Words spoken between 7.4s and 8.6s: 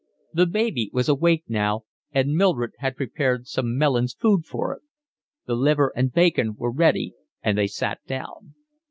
and they sat down.